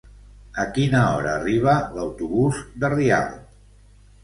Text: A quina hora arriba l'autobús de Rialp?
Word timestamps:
A 0.63 0.63
quina 0.77 1.01
hora 1.09 1.35
arriba 1.41 1.77
l'autobús 1.99 2.65
de 2.83 2.93
Rialp? 2.97 3.39